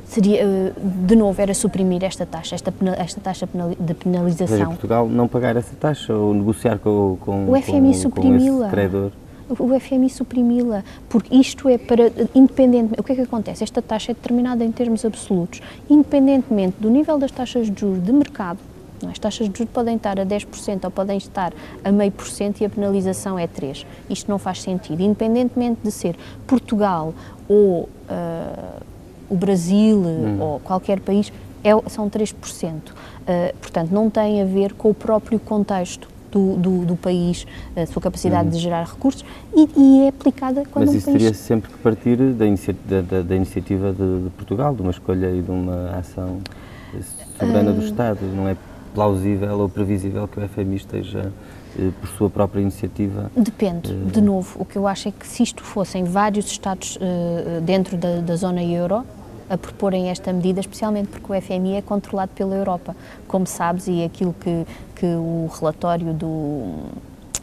Seria, 0.04 0.44
eh, 0.44 0.74
de 0.78 1.16
novo, 1.16 1.42
era 1.42 1.54
suprimir 1.54 2.04
esta 2.04 2.26
taxa, 2.26 2.56
esta, 2.56 2.74
esta 2.98 3.22
taxa 3.22 3.48
de 3.80 3.94
penalização. 3.94 4.58
Seja, 4.58 4.66
Portugal 4.66 5.08
não 5.08 5.28
pagar 5.28 5.56
essa 5.56 5.76
taxa 5.76 6.14
ou 6.14 6.34
negociar 6.34 6.80
com, 6.80 7.18
com, 7.22 7.50
o 7.50 7.62
FMI 7.62 7.94
suprimi-la. 7.94 8.70
o 9.48 9.80
FMI 9.80 10.10
suprimi-la, 10.10 10.84
porque 11.08 11.34
isto 11.34 11.70
é 11.70 11.78
para, 11.78 12.12
independentemente, 12.36 13.00
o 13.00 13.04
que 13.04 13.14
é 13.14 13.16
que 13.16 13.22
acontece? 13.22 13.64
Esta 13.64 13.82
taxa 13.82 14.12
é 14.12 14.14
determinada 14.14 14.66
em 14.66 14.72
termos 14.72 15.06
absolutos, 15.06 15.62
independentemente 15.90 16.76
do 16.78 16.90
nível 16.90 17.18
das 17.18 17.32
taxas 17.32 17.70
de 17.70 17.80
juros 17.80 18.04
de 18.04 18.12
mercado, 18.12 18.60
as 19.08 19.20
taxas 19.20 19.50
de 19.50 19.58
juros 19.58 19.74
podem 19.74 19.96
estar 19.96 20.20
a 20.20 20.26
10% 20.26 20.86
ou 20.86 20.92
podem 20.92 21.18
estar 21.18 21.54
a 21.84 21.92
meio 21.92 22.12
por 22.12 22.28
cento 22.28 22.62
e 22.62 22.66
a 22.66 22.70
penalização 22.70 23.38
é 23.38 23.48
3%. 23.48 23.86
Isto 24.10 24.30
não 24.30 24.40
faz 24.40 24.62
sentido. 24.62 25.02
Independentemente 25.02 25.82
de 25.84 25.92
ser 25.92 26.16
Portugal 26.48 27.14
ou 27.48 27.84
uh, 27.84 27.90
o 29.30 29.36
Brasil 29.36 29.98
hum. 29.98 30.42
ou 30.42 30.60
qualquer 30.60 31.00
país, 31.00 31.32
é, 31.64 31.72
são 31.90 32.10
3%. 32.10 32.34
Uh, 32.34 32.94
ah, 33.28 33.54
portanto, 33.62 33.92
não 33.92 34.10
tem 34.10 34.42
a 34.42 34.46
ver 34.46 34.74
com 34.74 34.90
o 34.90 34.94
próprio 34.94 35.40
contexto 35.40 36.08
do, 36.32 36.56
do, 36.56 36.86
do, 36.86 36.96
país, 36.96 37.46
a 37.76 37.86
sua 37.86 38.02
capacidade 38.02 38.46
uhum. 38.46 38.50
de 38.52 38.60
gerar 38.60 38.84
recursos 38.84 39.26
e, 39.56 39.68
e, 39.76 40.06
é 40.06 40.10
aplicada 40.10 40.64
quando 40.72 40.86
Mas 40.86 40.96
isso 40.96 41.10
um 41.10 41.14
país... 41.14 41.24
teria 41.24 41.34
sempre 41.34 41.72
que 41.72 41.78
partir 41.80 42.18
da, 42.34 42.46
inicia 42.46 42.76
da, 42.86 43.22
da 43.22 43.36
iniciativa 43.36 43.92
de, 43.92 44.24
de, 44.26 44.30
Portugal, 44.32 44.76
de 44.76 44.82
uma 44.82 44.92
escolha 44.92 45.32
e 45.32 45.42
de 45.42 45.50
uma 45.50 45.98
ação 45.98 46.40
soberana 47.40 47.72
uh... 47.72 47.74
do 47.74 47.84
Estado, 47.84 48.20
não 48.36 48.48
é 48.48 48.56
plausível 48.94 49.60
ou 49.60 49.70
previsível 49.70 50.28
que 50.28 50.40
o 50.40 50.48
FMI 50.48 50.76
esteja 50.76 51.32
eh, 51.78 51.92
por 52.00 52.10
sua 52.10 52.30
própria 52.30 52.62
iniciativa? 52.62 53.32
Depende. 53.36 53.92
Eh, 53.92 54.12
de 54.12 54.22
novo, 54.22 54.60
o 54.60 54.66
que 54.66 54.78
eu 54.78 54.88
acho 54.88 55.10
é 55.10 55.12
que 55.12 55.28
se 55.28 55.44
isto 55.44 55.64
fossem 55.64 56.04
vários 56.04 56.50
Estados 56.52 56.98
eh, 57.00 57.60
dentro 57.62 57.98
da, 57.98 58.22
da 58.22 58.36
zona 58.36 58.64
euro, 58.64 59.04
a 59.50 59.58
proporem 59.58 60.10
esta 60.10 60.32
medida, 60.32 60.60
especialmente 60.60 61.08
porque 61.10 61.32
o 61.32 61.42
FMI 61.42 61.76
é 61.76 61.82
controlado 61.82 62.32
pela 62.36 62.56
Europa, 62.56 62.96
como 63.28 63.48
sabes, 63.48 63.88
e 63.88 64.04
aquilo 64.04 64.34
que, 64.40 64.66
que 64.96 65.06
o 65.08 65.50
relatório 65.60 66.14
do, 66.14 66.86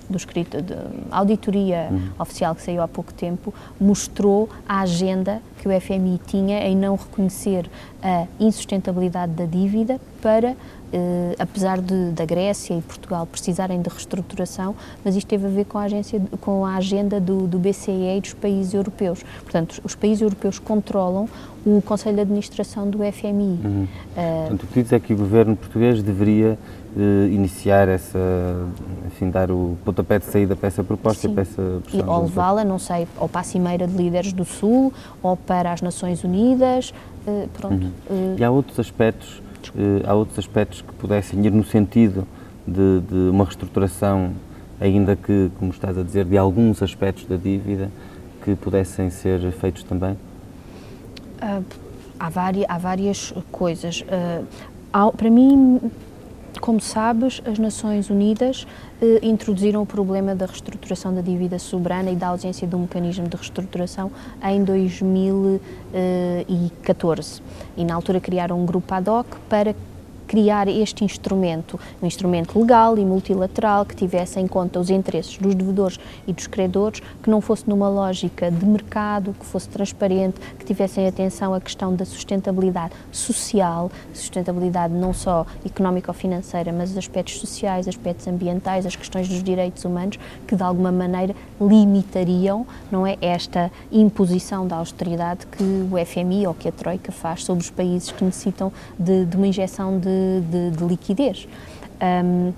do 0.09 0.17
escrito 0.17 0.63
de 0.63 0.75
auditoria 1.11 1.89
uhum. 1.91 2.11
oficial 2.19 2.55
que 2.55 2.63
saiu 2.63 2.81
há 2.81 2.89
pouco 2.89 3.13
tempo 3.13 3.53
mostrou 3.81 4.49
a 4.69 4.81
agenda 4.81 5.43
que 5.59 5.69
o 5.69 5.81
FMI 5.81 6.21
tinha 6.27 6.67
em 6.67 6.77
não 6.77 6.97
reconhecer 6.97 7.69
a 8.03 8.27
insustentabilidade 8.39 9.33
da 9.33 9.45
dívida 9.45 10.01
para 10.21 10.57
Uh, 10.87 11.35
apesar 11.37 11.81
de, 11.81 12.13
da 12.13 12.25
Grécia 12.25 12.73
e 12.73 12.81
Portugal 12.81 13.27
precisarem 13.27 13.83
de 13.83 13.89
reestruturação, 13.91 14.73
mas 15.05 15.17
isto 15.17 15.27
teve 15.27 15.45
a 15.45 15.51
ver 15.51 15.65
com 15.65 15.79
a, 15.79 15.83
agência, 15.83 16.23
com 16.41 16.65
a 16.65 16.77
agenda 16.77 17.19
do, 17.19 17.49
do 17.49 17.59
BCE 17.59 18.17
e 18.17 18.21
dos 18.21 18.35
países 18.35 18.73
europeus. 18.73 19.25
Portanto, 19.43 19.81
os 19.83 19.97
países 19.97 20.23
europeus 20.23 20.61
controlam 20.61 21.29
o 21.67 21.83
Conselho 21.83 22.15
de 22.15 22.23
Administração 22.23 22.89
do 22.89 22.99
FMI. 22.99 23.59
Uhum. 23.65 23.83
Uh, 23.83 23.89
Portanto, 24.15 24.63
o 24.63 24.67
que 24.69 24.83
diz 24.85 24.93
é 24.93 25.01
que 25.01 25.13
o 25.13 25.17
governo 25.17 25.57
português 25.57 26.01
deveria 26.01 26.57
uh, 26.97 27.27
iniciar 27.33 27.89
essa, 27.89 28.19
enfim, 29.07 29.29
dar 29.29 29.51
o 29.51 29.77
pontapé 29.85 30.21
de 30.21 30.27
saída 30.27 30.55
para 30.55 30.69
essa 30.69 30.85
proposta 30.85 31.27
sim. 31.27 31.35
para 31.35 31.43
essa 31.43 31.83
E, 31.93 32.01
ou 32.01 32.23
levá-la, 32.23 32.65
não 32.65 32.79
sei, 32.79 33.09
ou 33.19 33.29
para 33.29 33.41
a 33.41 33.45
Cimeira 33.45 33.87
de 33.87 33.97
Líderes 33.97 34.33
do 34.33 34.45
Sul, 34.45 34.93
ou 35.21 35.37
para 35.47 35.73
as 35.73 35.81
Nações 35.81 36.25
Unidas, 36.25 36.93
pronto. 37.55 37.87
Uhum. 38.11 38.37
E 38.39 38.45
há 38.45 38.51
outros 38.51 38.79
aspectos 38.79 39.43
eh, 39.75 40.03
há 40.07 40.15
outros 40.15 40.39
aspectos 40.39 40.83
que 40.83 40.93
pudessem 40.95 41.45
ir 41.45 41.51
no 41.51 41.65
sentido 41.65 42.27
de, 42.67 43.01
de, 43.01 43.31
uma 43.31 43.45
reestruturação, 43.45 44.33
ainda 44.81 45.17
que, 45.17 45.51
como 45.59 45.71
estás 45.71 45.97
a 45.97 46.03
dizer, 46.03 46.25
de 46.25 46.37
alguns 46.37 46.83
aspectos 46.83 47.25
da 47.27 47.37
dívida 47.37 47.91
que 48.45 48.55
pudessem 48.55 49.11
ser 49.11 49.41
feitos 49.53 49.83
também? 49.83 50.13
Uh, 51.43 51.65
há, 52.19 52.29
várias, 52.29 52.67
há 52.69 52.79
várias 52.79 53.35
coisas. 53.51 54.03
Uh, 54.03 54.45
há, 54.93 55.11
para 55.11 55.31
mim, 55.31 55.81
como 56.59 56.81
sabes, 56.81 57.41
as 57.45 57.59
Nações 57.59 58.09
Unidas 58.11 58.67
eh, 59.01 59.21
introduziram 59.23 59.83
o 59.83 59.87
problema 59.87 60.35
da 60.35 60.47
reestruturação 60.47 61.15
da 61.15 61.21
dívida 61.21 61.57
soberana 61.59 62.11
e 62.11 62.17
da 62.17 62.29
ausência 62.29 62.67
de 62.67 62.75
um 62.75 62.81
mecanismo 62.81 63.29
de 63.29 63.37
reestruturação 63.37 64.11
em 64.43 64.65
2014. 64.65 67.43
E 67.77 67.85
na 67.85 67.95
altura 67.95 68.19
criaram 68.21 68.59
um 68.61 68.67
grupo 68.67 68.95
ad 68.95 69.11
hoc 69.11 69.37
para 69.49 69.75
criar 70.27 70.69
este 70.69 71.05
instrumento, 71.05 71.79
um 72.03 72.07
instrumento 72.07 72.59
legal 72.59 72.99
e 72.99 73.05
multilateral 73.05 73.87
que 73.87 73.95
tivesse 73.95 74.41
em 74.41 74.47
conta 74.47 74.81
os 74.81 74.91
interesses 74.91 75.39
dos 75.39 75.55
devedores 75.55 75.99
e 76.27 76.33
dos 76.33 76.47
credores, 76.47 77.01
que 77.23 77.31
não 77.31 77.41
fosse 77.41 77.69
numa 77.69 77.89
lógica 77.89 78.51
de 78.51 78.67
mercado, 78.67 79.35
que 79.39 79.47
fosse 79.47 79.69
transparente, 79.69 80.41
que 80.59 80.65
tivessem 80.67 81.07
atenção 81.07 81.55
à 81.55 81.61
questão 81.61 81.95
da 81.95 82.05
sustentabilidade 82.05 82.95
social, 83.13 83.91
sustentabilidade 84.13 84.93
não 84.93 85.13
só 85.13 85.47
económico-financeira, 85.65 86.73
mas 86.73 86.91
os 86.91 86.99
aspectos 86.99 87.39
sociais, 87.39 87.89
aspectos 87.89 88.27
ambientais, 88.27 88.87
as 88.87 88.97
questões 88.97 89.29
dos 89.29 89.43
direitos 89.43 89.85
humanos, 89.85 90.19
que 90.47 90.57
de 90.57 90.63
alguma 90.63 90.93
maneira 90.93 91.35
limitariam, 91.61 92.67
não 92.91 93.07
é, 93.07 93.17
esta 93.21 93.71
imposição 93.91 94.67
da 94.67 94.77
austeridade 94.77 95.47
que 95.47 95.63
o 95.63 96.05
FMI 96.05 96.47
ou 96.47 96.55
que 96.55 96.69
a 96.69 96.73
Troika 96.73 97.13
faz 97.13 97.45
sobre 97.45 97.63
os 97.63 97.71
países 97.71 98.11
que 98.11 98.25
necessitam 98.25 98.73
de, 98.99 99.25
de 99.25 99.37
uma 99.37 99.47
injeção 99.47 99.99
de 99.99 100.37
de, 100.41 100.71
de 100.71 100.85
liquidez. 100.85 101.49
Um, 102.01 102.53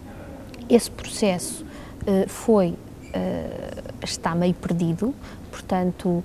esse 0.68 0.90
processo 0.90 1.64
uh, 2.02 2.28
foi, 2.28 2.74
uh, 3.14 4.04
está 4.04 4.34
meio 4.34 4.54
perdido, 4.54 5.14
portanto, 5.50 6.08
uh, 6.08 6.24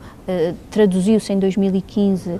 traduziu-se 0.69 1.33
em 1.33 1.39
2015 1.39 2.39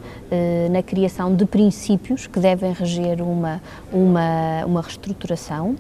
na 0.72 0.82
criação 0.82 1.36
de 1.36 1.46
princípios 1.46 2.28
que 2.28 2.40
devem 2.40 2.74
reger 2.74 3.22
uma, 3.22 3.62
uma, 3.92 4.66
uma 4.66 4.82
reestruturação. 4.82 5.76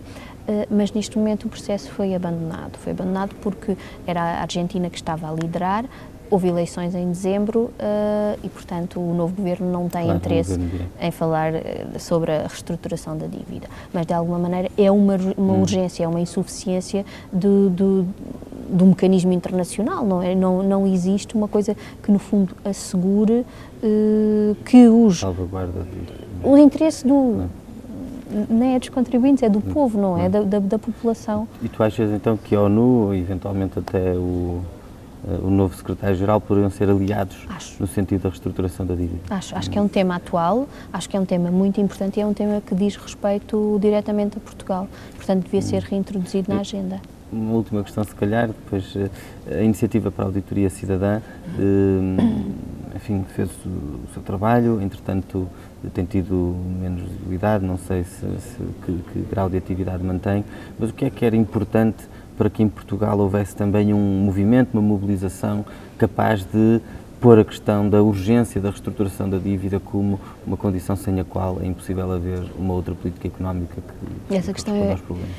mas 0.70 0.92
neste 0.92 1.18
momento 1.18 1.46
o 1.46 1.50
processo 1.50 1.90
foi 1.90 2.14
abandonado. 2.14 2.78
Foi 2.78 2.92
abandonado 2.92 3.34
porque 3.42 3.76
era 4.06 4.22
a 4.22 4.42
Argentina 4.42 4.90
que 4.90 4.98
estava 4.98 5.30
a 5.30 5.34
liderar, 5.34 5.86
houve 6.30 6.48
eleições 6.48 6.94
em 6.96 7.10
dezembro 7.10 7.72
e, 8.44 8.50
portanto, 8.50 9.00
o 9.00 9.14
novo 9.14 9.36
governo 9.36 9.72
não 9.72 9.88
tem 9.88 10.04
claro, 10.04 10.18
interesse 10.18 10.60
em 11.00 11.12
falar 11.12 11.54
sobre 12.00 12.32
a 12.32 12.48
reestruturação 12.48 13.18
da 13.18 13.28
dívida. 13.28 13.68
Mas, 13.94 14.06
de 14.06 14.14
alguma 14.14 14.40
maneira, 14.40 14.70
é 14.78 14.92
uma, 14.92 15.16
uma 15.38 15.54
hum. 15.54 15.62
urgência, 15.62 16.04
é 16.04 16.08
uma 16.08 16.20
insuficiência 16.22 17.06
do, 17.32 17.70
do, 17.70 18.08
do, 18.74 18.86
mecanismo 18.86 19.32
internacional. 19.34 20.06
Não, 20.06 20.22
é, 20.22 20.36
não, 20.36 20.64
não 20.64 20.88
existe 20.88 21.36
uma 21.36 21.48
coisa 21.48 21.76
que, 22.02 22.12
no 22.12 22.20
fundo, 22.20 22.56
assegure 22.66 23.46
uh, 23.84 24.56
que 24.66 24.88
os. 24.88 25.20
Salvaguarda. 25.20 25.86
O 26.44 26.58
interesse 26.58 27.06
do. 27.06 27.14
Não 27.14 27.64
nem 28.50 28.76
é 28.76 28.80
dos 28.80 28.90
contribuintes, 28.90 29.44
é 29.44 29.50
do 29.50 29.62
povo, 29.62 30.00
não 30.00 30.18
é? 30.18 30.28
Da, 30.28 30.42
da, 30.42 30.60
da 30.60 30.80
população. 30.80 31.48
E 31.62 31.70
tu 31.70 31.84
achas 31.84 32.10
então 32.12 32.36
que 32.36 32.56
a 32.56 32.62
ONU, 32.62 33.14
eventualmente 33.14 33.78
até 33.78 34.14
o, 34.14 34.62
eh, 35.28 35.40
o 35.44 35.50
novo 35.50 35.76
secretário-geral 35.76 36.42
poderiam 36.42 36.70
ser 36.70 36.90
aliados 36.90 37.38
acho. 37.50 37.76
no 37.80 37.88
sentido 37.88 38.24
da 38.24 38.30
reestruturação 38.30 38.86
da 38.86 38.96
dívida? 38.96 39.20
Acho, 39.30 39.56
acho 39.56 39.70
que 39.70 39.78
é 39.78 39.82
um 39.82 39.88
tema 39.88 40.16
atual, 40.16 40.68
acho 40.92 41.10
que 41.10 41.16
é 41.16 41.20
um 41.20 41.26
tema 41.26 41.52
muito 41.52 41.80
importante 41.80 42.18
e 42.18 42.22
é 42.22 42.26
um 42.26 42.34
tema 42.34 42.62
que 42.62 42.76
diz 42.76 42.96
respeito 42.96 43.78
diretamente 43.82 44.38
a 44.38 44.42
Portugal, 44.42 44.88
portanto 45.16 45.44
devia 45.44 45.62
ser 45.62 45.82
reintroduzido 45.84 46.54
na 46.54 46.62
agenda. 46.62 47.00
Uma 47.34 47.54
última 47.54 47.84
questão, 47.84 48.04
se 48.04 48.14
calhar, 48.14 48.48
depois 48.48 48.96
eh, 48.96 49.10
a 49.60 49.64
iniciativa 49.64 50.12
para 50.12 50.26
a 50.26 50.28
auditoria 50.28 50.70
cidadã, 50.70 51.20
eh, 51.58 52.96
enfim, 52.96 53.26
fez 53.36 53.50
o 53.66 54.08
seu 54.14 54.22
trabalho, 54.22 54.80
entretanto 54.80 55.50
tem 55.96 56.06
tido 56.06 56.56
menos 56.80 57.02
visibilidade, 57.02 57.66
não 57.66 57.78
sei 57.78 58.04
se, 58.04 58.20
se 58.40 58.58
que, 58.86 59.00
que 59.12 59.20
grau 59.32 59.50
de 59.50 59.58
atividade 59.58 60.04
mantém, 60.04 60.46
mas 60.78 60.92
o 60.92 60.94
que 60.94 61.06
é 61.06 61.10
que 61.10 61.26
era 61.26 61.36
importante 61.36 62.08
para 62.38 62.52
que 62.52 62.62
em 62.62 62.70
Portugal 62.70 63.18
houvesse 63.18 63.56
também 63.56 63.92
um 63.96 64.24
movimento, 64.24 64.74
uma 64.74 64.82
mobilização 64.82 65.66
capaz 65.98 66.46
de 66.46 66.80
pôr 67.24 67.40
a 67.40 67.46
questão 67.46 67.88
da 67.90 68.04
urgência 68.04 68.60
da 68.60 68.68
reestruturação 68.70 69.30
da 69.30 69.38
dívida 69.38 69.80
como 69.80 70.20
uma 70.46 70.58
condição 70.58 70.94
sem 70.94 71.22
a 71.22 71.24
qual 71.24 71.62
é 71.62 71.66
impossível 71.66 72.12
haver 72.12 72.44
uma 72.60 72.74
outra 72.74 72.94
política 72.94 73.28
económica 73.30 73.82
que, 74.28 74.36
essa 74.36 74.52
questão 74.52 74.76
é. 74.76 74.98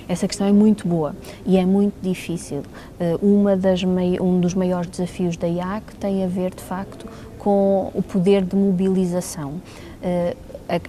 Essa 0.09 0.27
questão 0.27 0.47
é 0.47 0.53
muito 0.53 0.89
boa 0.89 1.15
e 1.45 1.59
é 1.59 1.67
muito 1.67 1.93
difícil. 2.01 2.63
Eh, 2.99 3.19
uma 3.21 3.55
das 3.55 3.83
um 3.85 4.41
dos 4.41 4.55
maiores 4.55 4.89
desafios 4.89 5.37
da 5.37 5.47
IAC 5.47 5.95
tem 5.97 6.25
a 6.25 6.27
ver, 6.27 6.55
de 6.55 6.63
facto, 6.63 7.07
com 7.39 7.91
o 7.93 8.03
poder 8.03 8.43
de 8.47 8.57
mobilização. 8.57 9.61
Eh, 10.03 10.35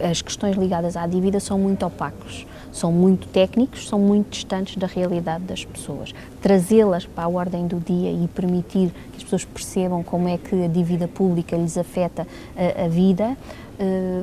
as 0.01 0.21
questões 0.21 0.55
ligadas 0.55 0.95
à 0.95 1.05
dívida 1.05 1.41
são 1.41 1.59
muito 1.59 1.85
opacos 1.85 2.47
são 2.75 2.91
muito 2.91 3.25
técnicos, 3.29 3.87
são 3.87 3.97
muito 3.97 4.31
distantes 4.31 4.75
da 4.75 4.85
realidade 4.85 5.45
das 5.45 5.63
pessoas. 5.63 6.13
Trazê-las 6.41 7.05
para 7.05 7.23
a 7.23 7.27
ordem 7.29 7.67
do 7.67 7.79
dia 7.79 8.11
e 8.11 8.27
permitir 8.27 8.91
que 9.11 9.17
as 9.17 9.23
pessoas 9.23 9.45
percebam 9.45 10.03
como 10.03 10.27
é 10.27 10.37
que 10.37 10.61
a 10.61 10.67
dívida 10.67 11.07
pública 11.07 11.55
lhes 11.55 11.77
afeta 11.77 12.27
a, 12.53 12.83
a 12.83 12.87
vida 12.89 13.37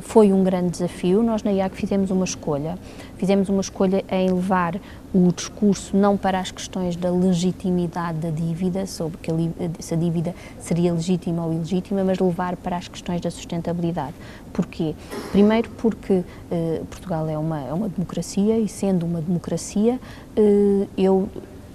foi 0.02 0.32
um 0.32 0.42
grande 0.42 0.71
desafio. 0.71 1.23
Nós 1.23 1.42
na 1.42 1.50
IAC 1.50 1.76
fizemos 1.76 2.11
uma 2.11 2.25
escolha. 2.25 2.78
Fizemos 3.16 3.49
uma 3.49 3.61
escolha 3.61 4.04
em 4.11 4.32
levar 4.32 4.80
o 5.14 5.30
discurso 5.32 5.97
não 5.97 6.16
para 6.16 6.40
as 6.40 6.50
questões 6.50 6.97
da 6.97 7.11
legitimidade 7.11 8.18
da 8.18 8.30
dívida, 8.30 8.87
sobre 8.87 9.18
que 9.18 9.30
a, 9.30 9.35
se 9.78 9.94
a 9.94 9.97
dívida 9.97 10.35
seria 10.59 10.92
legítima 10.92 11.44
ou 11.44 11.52
ilegítima, 11.52 12.02
mas 12.02 12.18
levar 12.18 12.56
para 12.56 12.76
as 12.76 12.88
questões 12.88 13.21
da 13.21 13.30
sustentabilidade. 13.30 14.14
Porquê? 14.52 14.94
Primeiro 15.30 15.71
porque 15.71 16.12
uh, 16.14 16.85
Portugal 16.87 17.28
é 17.28 17.37
uma, 17.37 17.61
é 17.61 17.73
uma 17.73 17.88
democracia 17.88 18.59
e 18.59 18.68
sendo 18.68 19.04
uma 19.04 19.21
democracia, 19.21 20.00
uh, 20.37 20.88
eu 20.97 21.28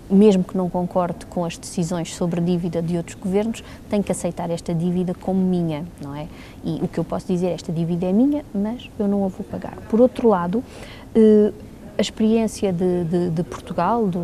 mesmo 0.10 0.44
que 0.44 0.56
não 0.56 0.70
concorde 0.70 1.26
com 1.26 1.44
as 1.44 1.58
decisões 1.58 2.14
sobre 2.16 2.42
dívida 2.42 2.82
de 2.82 2.98
outros 2.98 3.16
governos, 3.16 3.64
tenho 3.90 4.04
que 4.04 4.12
aceitar 4.12 4.50
esta 4.50 4.74
dívida 4.74 5.14
como 5.14 5.40
minha, 5.40 5.86
não 6.02 6.16
é? 6.16 6.28
E 6.64 6.80
o 6.82 6.88
que 6.88 6.98
eu 6.98 7.04
posso 7.04 7.28
dizer, 7.28 7.48
esta 7.48 7.72
dívida 7.72 8.06
é 8.06 8.14
minha, 8.14 8.44
mas 8.54 8.90
eu 8.98 9.08
não 9.08 9.26
a 9.26 9.28
vou 9.28 9.46
pagar. 9.46 9.78
Por 9.90 10.00
outro 10.02 10.30
lado, 10.30 10.64
eh, 11.16 11.52
a 11.98 12.02
experiência 12.02 12.72
de, 12.72 13.04
de, 13.06 13.30
de 13.32 13.44
Portugal, 13.44 14.08
de, 14.08 14.18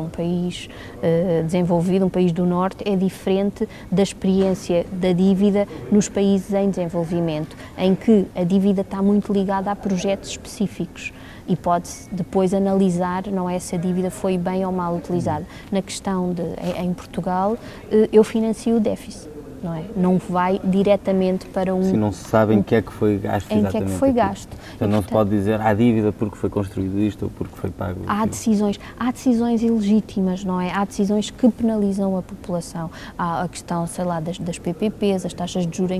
um 0.00 0.08
país 0.08 0.66
uh, 0.96 1.44
desenvolvido, 1.44 2.06
um 2.06 2.08
país 2.08 2.32
do 2.32 2.46
Norte, 2.46 2.82
é 2.88 2.96
diferente 2.96 3.68
da 3.92 4.02
experiência 4.02 4.86
da 4.90 5.12
dívida 5.12 5.68
nos 5.92 6.08
países 6.08 6.54
em 6.54 6.70
desenvolvimento, 6.70 7.54
em 7.76 7.94
que 7.94 8.24
a 8.34 8.42
dívida 8.42 8.80
está 8.80 9.02
muito 9.02 9.30
ligada 9.30 9.70
a 9.70 9.76
projetos 9.76 10.30
específicos 10.30 11.12
e 11.46 11.56
pode-se 11.56 12.12
depois 12.12 12.54
analisar 12.54 13.26
não 13.26 13.48
é, 13.48 13.58
se 13.58 13.74
a 13.74 13.78
dívida 13.78 14.10
foi 14.10 14.38
bem 14.38 14.64
ou 14.64 14.72
mal 14.72 14.96
utilizada. 14.96 15.46
Na 15.70 15.82
questão 15.82 16.32
de, 16.32 16.42
em 16.78 16.92
Portugal, 16.92 17.52
uh, 17.52 18.08
eu 18.12 18.24
financio 18.24 18.76
o 18.76 18.80
déficit 18.80 19.39
não 19.62 19.74
é? 19.74 19.84
Não 19.94 20.18
vai 20.18 20.60
diretamente 20.64 21.46
para 21.46 21.74
um... 21.74 21.82
Se 21.82 21.96
não 21.96 22.12
se 22.12 22.24
sabe 22.24 22.54
em 22.54 22.62
que 22.62 22.74
é 22.74 22.82
que 22.82 22.92
foi 22.92 23.18
gasto 23.18 23.52
Em 23.52 23.64
que 23.66 23.76
é 23.76 23.82
que 23.82 23.90
foi 23.90 24.12
gasto. 24.12 24.56
Então 24.74 24.88
não 24.88 25.02
se 25.02 25.08
pode 25.08 25.30
dizer 25.30 25.60
há 25.60 25.74
dívida 25.74 26.12
porque 26.12 26.36
foi 26.36 26.48
construído 26.48 26.98
isto 26.98 27.26
ou 27.26 27.30
porque 27.30 27.56
foi 27.56 27.70
pago 27.70 28.00
Há 28.06 28.14
aquilo. 28.14 28.30
decisões, 28.30 28.80
há 28.98 29.10
decisões 29.12 29.62
ilegítimas, 29.62 30.44
não 30.44 30.60
é? 30.60 30.72
Há 30.72 30.84
decisões 30.84 31.30
que 31.30 31.48
penalizam 31.50 32.16
a 32.16 32.22
população. 32.22 32.90
Há 33.18 33.42
a 33.42 33.48
questão, 33.48 33.86
sei 33.86 34.04
lá, 34.04 34.20
das, 34.20 34.38
das 34.38 34.58
PPPs, 34.58 35.26
as 35.26 35.34
taxas 35.34 35.66
de 35.66 35.76
juros 35.76 35.90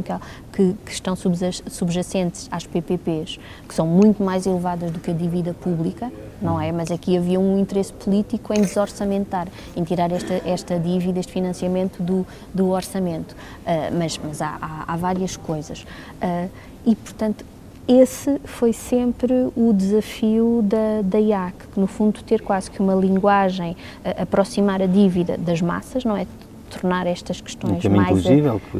que, 0.52 0.74
que 0.84 0.92
estão 0.92 1.16
subjacentes 1.16 2.48
às 2.50 2.66
PPPs, 2.66 3.38
que 3.66 3.74
são 3.74 3.86
muito 3.86 4.22
mais 4.22 4.46
elevadas 4.46 4.90
do 4.90 5.00
que 5.00 5.10
a 5.10 5.14
dívida 5.14 5.52
pública, 5.52 6.12
não 6.40 6.60
é? 6.60 6.70
Mas 6.72 6.90
aqui 6.90 7.16
havia 7.16 7.38
um 7.38 7.58
interesse 7.58 7.92
político 7.92 8.54
em 8.54 8.60
desorçamentar, 8.60 9.48
em 9.76 9.82
tirar 9.82 10.10
esta, 10.12 10.34
esta 10.48 10.78
dívida, 10.78 11.18
este 11.18 11.32
financiamento 11.32 12.02
do, 12.02 12.26
do 12.54 12.68
orçamento. 12.68 13.34
Uh, 13.60 13.98
mas 13.98 14.18
mas 14.18 14.42
há, 14.42 14.58
há, 14.60 14.84
há 14.86 14.96
várias 14.96 15.36
coisas. 15.36 15.82
Uh, 16.22 16.48
e, 16.86 16.94
portanto, 16.94 17.44
esse 17.86 18.40
foi 18.44 18.72
sempre 18.72 19.32
o 19.56 19.72
desafio 19.72 20.60
da, 20.62 21.02
da 21.02 21.18
IAC, 21.18 21.54
que 21.72 21.80
no 21.80 21.86
fundo 21.86 22.22
ter 22.22 22.40
quase 22.40 22.70
que 22.70 22.80
uma 22.80 22.94
linguagem, 22.94 23.72
uh, 23.72 24.22
aproximar 24.22 24.80
a 24.80 24.86
dívida 24.86 25.36
das 25.36 25.60
massas, 25.60 26.04
não 26.04 26.16
é? 26.16 26.26
Tornar 26.70 27.06
estas 27.06 27.40
questões 27.40 27.84
mais 27.84 28.24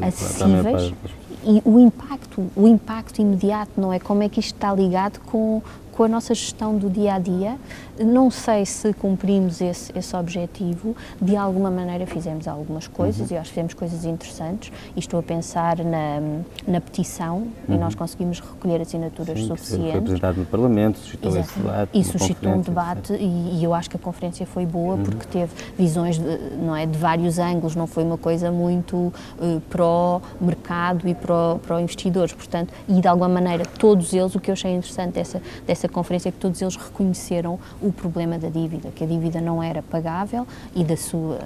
acessíveis. 0.02 0.94
E 1.42 1.62
o 1.64 1.78
impacto, 1.78 2.46
o 2.54 2.68
impacto 2.68 3.20
imediato, 3.20 3.72
não 3.78 3.92
é? 3.92 3.98
Como 3.98 4.22
é 4.22 4.28
que 4.28 4.40
isto 4.40 4.54
está 4.54 4.74
ligado 4.74 5.18
com, 5.20 5.62
com 6.00 6.04
a 6.04 6.08
nossa 6.08 6.34
gestão 6.34 6.78
do 6.78 6.88
dia 6.88 7.12
a 7.12 7.18
dia. 7.18 7.58
Não 7.98 8.30
sei 8.30 8.64
se 8.64 8.90
cumprimos 8.94 9.60
esse, 9.60 9.92
esse 9.94 10.16
objetivo, 10.16 10.96
de 11.20 11.36
alguma 11.36 11.70
maneira 11.70 12.06
fizemos 12.06 12.48
algumas 12.48 12.88
coisas 12.88 13.30
uhum. 13.30 13.36
e 13.36 13.38
acho 13.38 13.50
que 13.50 13.54
fizemos 13.54 13.74
coisas 13.74 14.06
interessantes. 14.06 14.72
E 14.96 14.98
estou 14.98 15.20
a 15.20 15.22
pensar 15.22 15.76
na, 15.84 16.22
na 16.66 16.80
petição 16.80 17.48
uhum. 17.68 17.74
e 17.74 17.76
nós 17.76 17.94
conseguimos 17.94 18.40
recolher 18.40 18.80
assinaturas 18.80 19.38
Sim, 19.38 19.48
suficientes. 19.48 19.90
Foi 19.90 19.98
apresentado 19.98 20.36
no 20.38 20.46
Parlamento, 20.46 20.98
suscitou 21.00 21.36
esse 21.36 21.58
debate. 21.58 21.90
E 21.92 22.04
suscitou 22.04 22.52
um 22.54 22.60
debate 22.62 23.12
e, 23.12 23.58
e, 23.58 23.62
eu 23.62 23.74
acho 23.74 23.90
que 23.90 23.96
a 23.96 24.00
conferência 24.00 24.46
foi 24.46 24.64
boa 24.64 24.94
uhum. 24.94 25.02
porque 25.02 25.26
teve 25.26 25.52
visões 25.76 26.18
de, 26.18 26.38
não 26.62 26.74
é, 26.74 26.86
de 26.86 26.96
vários 26.96 27.38
ângulos, 27.38 27.76
não 27.76 27.86
foi 27.86 28.04
uma 28.04 28.16
coisa 28.16 28.50
muito 28.50 28.96
uh, 28.96 29.60
pró-mercado 29.68 31.06
e 31.06 31.14
pró-investidores. 31.14 32.32
Portanto, 32.32 32.72
e 32.88 33.02
de 33.02 33.06
alguma 33.06 33.28
maneira 33.28 33.66
todos 33.66 34.14
eles, 34.14 34.34
o 34.34 34.40
que 34.40 34.50
eu 34.50 34.54
achei 34.54 34.74
interessante 34.74 35.12
dessa, 35.12 35.42
dessa 35.66 35.89
conferência 35.90 36.30
que 36.30 36.38
todos 36.38 36.60
eles 36.62 36.76
reconheceram 36.76 37.58
o 37.80 37.92
problema 37.92 38.38
da 38.38 38.48
dívida, 38.48 38.90
que 38.94 39.04
a 39.04 39.06
dívida 39.06 39.40
não 39.40 39.62
era 39.62 39.82
pagável 39.82 40.46
e 40.74 40.84
da 40.84 40.96
sua, 40.96 41.38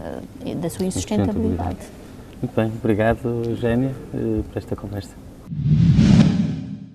da 0.60 0.70
sua 0.70 0.86
insustentabilidade. 0.86 1.78
Muito 2.42 2.54
bem, 2.54 2.66
obrigado, 2.66 3.42
Eugénia, 3.46 3.94
eh, 4.12 4.42
por 4.50 4.58
esta 4.58 4.76
conversa. 4.76 5.14